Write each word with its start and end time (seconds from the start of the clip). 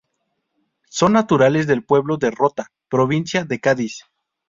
Son 0.89 1.13
naturales 1.13 1.67
del 1.67 1.83
pueblo 1.83 2.17
de 2.17 2.31
Rota 2.31 2.71
provincia 2.89 3.45
de 3.45 3.59
Cádiz. 3.59 4.05